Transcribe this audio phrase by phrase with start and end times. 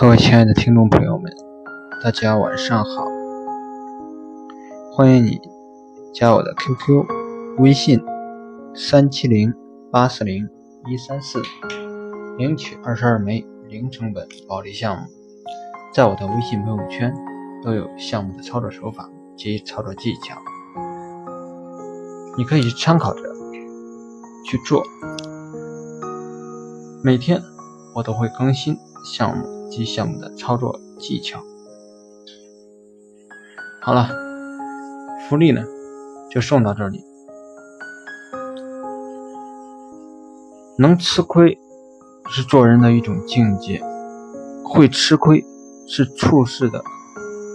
[0.00, 1.30] 各位亲爱的听众朋友们，
[2.02, 3.04] 大家晚上好！
[4.94, 5.38] 欢迎你
[6.14, 7.04] 加我的 QQ
[7.58, 8.00] 微信
[8.74, 9.52] 三七零
[9.92, 10.48] 八四零
[10.88, 11.42] 一三四，
[12.38, 15.02] 领取二十二枚零成本保利项目。
[15.92, 17.14] 在我的微信朋友圈
[17.62, 20.34] 都有项目的操作手法及操作技巧，
[22.38, 23.20] 你可以参考着
[24.46, 24.82] 去做。
[27.04, 27.42] 每天
[27.94, 29.59] 我都会更新项目。
[29.70, 31.40] 及项目的操作技巧。
[33.80, 34.10] 好了，
[35.28, 35.62] 福利呢
[36.30, 37.02] 就送到这里。
[40.78, 41.58] 能吃亏
[42.30, 43.82] 是做人的一种境界，
[44.64, 45.44] 会吃亏
[45.86, 46.82] 是处事的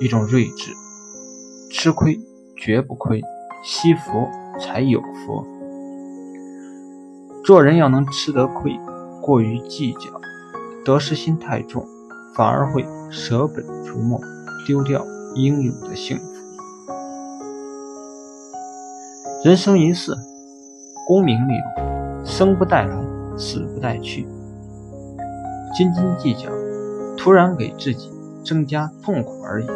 [0.00, 0.72] 一种睿智。
[1.70, 2.20] 吃亏
[2.56, 3.22] 绝不亏，
[3.62, 4.28] 惜福
[4.60, 5.44] 才有福。
[7.44, 8.78] 做人要能吃得亏，
[9.20, 10.20] 过于计较，
[10.84, 11.86] 得失心太重。
[12.34, 14.20] 反而会舍本逐末，
[14.66, 16.24] 丢掉应有的幸福。
[19.44, 20.12] 人生一世，
[21.06, 22.96] 功名利禄，生不带来，
[23.38, 24.26] 死不带去。
[25.76, 26.50] 斤斤计较，
[27.16, 28.10] 突然给自己
[28.44, 29.66] 增加痛苦而已。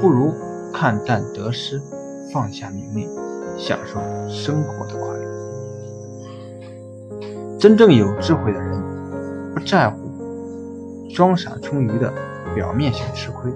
[0.00, 0.32] 不如
[0.72, 1.82] 看淡得失，
[2.32, 3.06] 放下名利，
[3.58, 5.20] 享受生活的快乐。
[7.58, 8.80] 真正有智慧的人，
[9.54, 9.99] 不在乎。
[11.14, 12.12] 装傻充愚的
[12.54, 13.52] 表面性吃亏，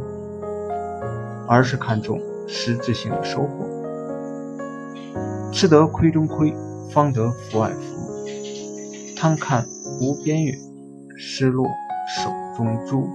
[1.48, 3.66] 而是看重实质性的收获。
[5.52, 6.54] 吃得亏中亏，
[6.90, 8.14] 方得福外福。
[9.16, 9.64] 贪看
[10.00, 10.52] 无边月，
[11.16, 11.66] 失落
[12.16, 13.08] 手中珠。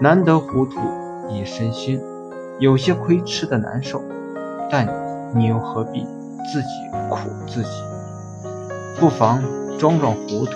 [0.00, 0.80] 难得糊涂
[1.28, 2.00] 以身心，
[2.58, 4.02] 有些亏吃的难受，
[4.70, 4.88] 但
[5.34, 6.02] 你又何必
[6.50, 6.68] 自己
[7.10, 7.68] 苦自己？
[8.98, 9.42] 不妨
[9.78, 10.52] 装装糊涂。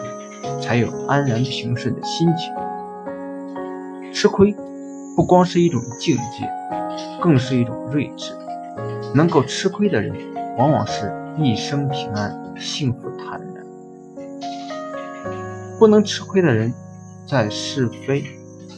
[0.64, 2.50] 才有安然平顺的心情。
[4.14, 4.56] 吃亏
[5.14, 6.48] 不光是一种境界，
[7.20, 8.32] 更是一种睿智。
[9.14, 10.16] 能够吃亏的人，
[10.56, 13.62] 往往是一生平安、幸福坦然；
[15.78, 16.72] 不能吃亏的人，
[17.28, 18.24] 在是非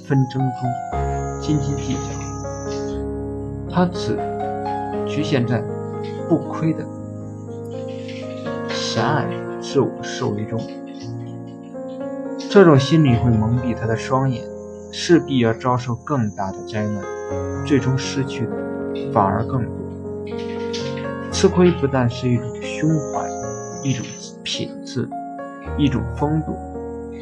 [0.08, 2.00] 纷争中斤斤计较，
[3.70, 4.18] 他只
[5.06, 5.62] 局限在
[6.28, 6.84] 不亏的
[8.70, 9.26] 狭隘
[9.60, 10.60] 自我受益中。
[12.48, 14.42] 这种心理会蒙蔽他的双眼，
[14.90, 17.02] 势必要遭受更大的灾难，
[17.66, 18.52] 最终失去的
[19.12, 19.72] 反而更多。
[21.30, 23.28] 吃亏不但是一种胸怀，
[23.82, 24.06] 一种
[24.42, 25.06] 品质，
[25.76, 26.56] 一种风度，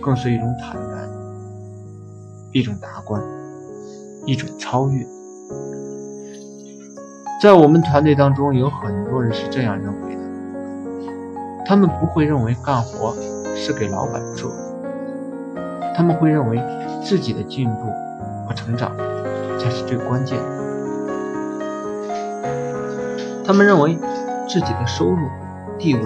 [0.01, 1.09] 更是一种坦然，
[2.53, 3.21] 一种达观，
[4.27, 5.05] 一种超越。
[7.43, 10.23] 在我们团队当中，有很多人是这样认为的：
[11.67, 13.17] 他们不会认为干活
[13.57, 14.53] 是给老板做。
[15.95, 16.61] 他们会认为
[17.03, 17.93] 自己的进步
[18.47, 18.95] 和成长
[19.59, 20.55] 才是最关键的。
[23.47, 23.97] 他们认为
[24.49, 25.19] 自己的收入、
[25.79, 26.03] 地位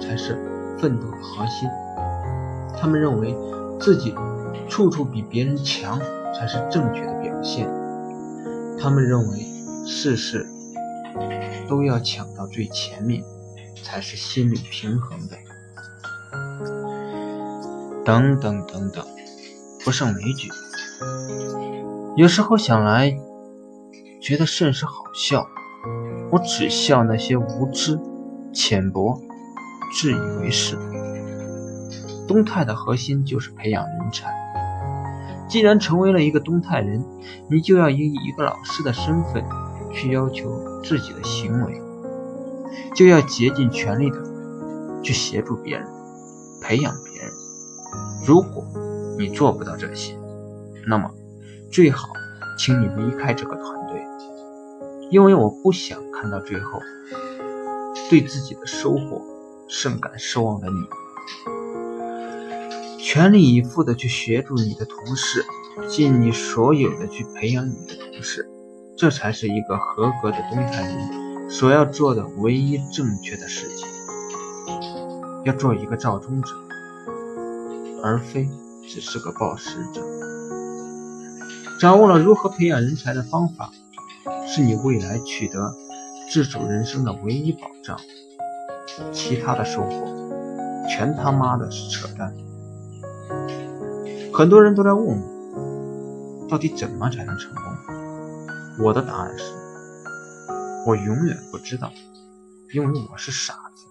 [0.00, 0.36] 才是
[0.78, 1.68] 奋斗的核心。
[2.76, 3.36] 他们认为
[3.78, 4.14] 自己
[4.68, 6.00] 处处比别人强
[6.34, 7.68] 才是正确的表现。
[8.80, 9.38] 他们认为
[9.86, 10.46] 事事
[11.68, 13.22] 都要抢到最前面
[13.82, 16.77] 才是心理平衡的。
[18.08, 19.04] 等等等等，
[19.84, 20.48] 不胜枚举。
[22.16, 23.14] 有时候想来，
[24.18, 25.46] 觉得甚是好笑。
[26.30, 28.00] 我只笑那些无知、
[28.50, 29.20] 浅薄、
[29.92, 30.78] 自以为是。
[32.26, 34.32] 东泰的核心就是培养人才。
[35.46, 37.04] 既然成为了一个东泰人，
[37.50, 39.44] 你就要以一个老师的身份
[39.92, 40.50] 去要求
[40.82, 41.82] 自己的行为，
[42.94, 44.16] 就要竭尽全力的
[45.02, 45.86] 去协助别人，
[46.62, 47.30] 培养别人。
[48.26, 48.64] 如果
[49.18, 50.16] 你做不到这些，
[50.86, 51.10] 那么
[51.70, 52.08] 最好
[52.58, 54.04] 请你离开这个团队，
[55.10, 56.80] 因为我不想看到最后
[58.10, 59.22] 对自己的收获
[59.68, 60.88] 甚感失望的你。
[62.98, 65.44] 全力以赴的去协助你的同事，
[65.88, 68.46] 尽你所有的去培养你的同事，
[68.96, 73.88] 这才是一个合格的东台人所要做的唯一正确的事情。
[75.44, 76.54] 要做一个造中者。
[78.02, 78.48] 而非
[78.88, 80.00] 只是个报时者。
[81.80, 83.70] 掌握了如何培养人才的方法，
[84.46, 85.72] 是你未来取得
[86.30, 87.98] 自主人生的唯一保障。
[89.12, 92.34] 其他的收获，全他妈的是扯淡。
[94.32, 97.64] 很多人都在问我，到底怎么才能成功？
[98.84, 99.44] 我的答案是，
[100.86, 101.92] 我永远不知道，
[102.74, 103.84] 因为我是傻子。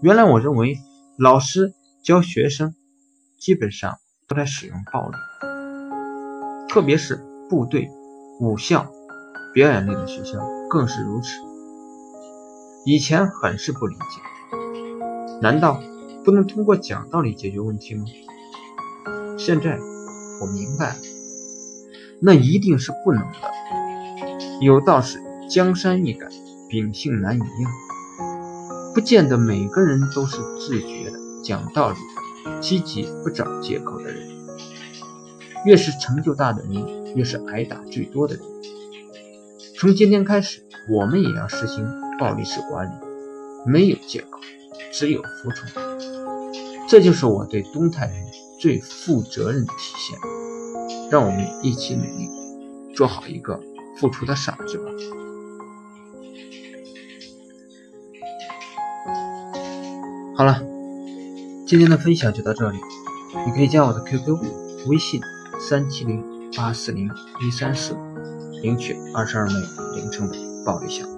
[0.00, 0.78] 原来我认为
[1.18, 1.74] 老师。
[2.02, 2.74] 教学生
[3.38, 5.14] 基本上都在使用暴力，
[6.68, 7.88] 特别是部队、
[8.40, 8.90] 武校、
[9.54, 11.28] 表演类的学校更是如此。
[12.84, 14.20] 以前很是不理解，
[15.40, 15.80] 难道
[16.24, 18.04] 不能通过讲道理解决问题吗？
[19.38, 19.78] 现在
[20.40, 20.96] 我明白了，
[22.20, 23.38] 那一定是不能的。
[24.60, 26.26] 有道是江山易改，
[26.68, 27.70] 秉性难移啊，
[28.92, 31.11] 不见得每个人都是自觉、
[31.42, 31.96] 讲道理
[32.44, 34.28] 的、积极不找借口的人。
[35.64, 38.44] 越是成就大的人，越是挨打最多的人。
[39.76, 41.84] 从今天开始，我们也要实行
[42.18, 42.92] 暴力式管理，
[43.66, 44.38] 没有借口，
[44.92, 45.82] 只有服从。
[46.88, 48.14] 这就是我对东泰人
[48.60, 50.18] 最负责任的体现。
[51.10, 52.28] 让我们一起努力，
[52.94, 53.60] 做好一个
[53.98, 54.84] 付出的傻子吧。
[60.34, 60.62] 好了，
[61.72, 62.76] 今天的分享就到这里。
[63.46, 64.36] 你可以加我的 QQ
[64.88, 65.18] 微信
[65.58, 66.22] 三七零
[66.54, 67.08] 八四零
[67.40, 67.96] 一三四，
[68.60, 69.54] 领取二十二枚
[69.96, 71.08] 零成本暴力箱。